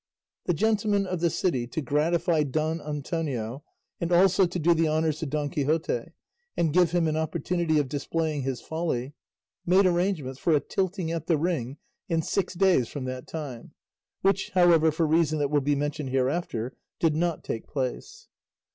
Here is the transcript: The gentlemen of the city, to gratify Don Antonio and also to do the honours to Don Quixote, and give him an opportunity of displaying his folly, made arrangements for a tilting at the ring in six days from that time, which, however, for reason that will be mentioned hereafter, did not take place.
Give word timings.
The 0.45 0.55
gentlemen 0.55 1.05
of 1.05 1.19
the 1.19 1.29
city, 1.29 1.67
to 1.67 1.79
gratify 1.79 2.41
Don 2.41 2.81
Antonio 2.81 3.63
and 3.99 4.11
also 4.11 4.47
to 4.47 4.57
do 4.57 4.73
the 4.73 4.87
honours 4.87 5.19
to 5.19 5.27
Don 5.27 5.47
Quixote, 5.51 6.13
and 6.57 6.73
give 6.73 6.89
him 6.89 7.07
an 7.07 7.15
opportunity 7.15 7.77
of 7.77 7.87
displaying 7.87 8.41
his 8.41 8.61
folly, 8.61 9.13
made 9.63 9.85
arrangements 9.85 10.39
for 10.39 10.55
a 10.55 10.59
tilting 10.59 11.11
at 11.11 11.27
the 11.27 11.37
ring 11.37 11.77
in 12.09 12.23
six 12.23 12.55
days 12.55 12.87
from 12.87 13.05
that 13.05 13.27
time, 13.27 13.75
which, 14.23 14.49
however, 14.55 14.89
for 14.91 15.05
reason 15.05 15.37
that 15.37 15.51
will 15.51 15.61
be 15.61 15.75
mentioned 15.75 16.09
hereafter, 16.09 16.75
did 16.99 17.15
not 17.15 17.43
take 17.43 17.67
place. 17.67 18.27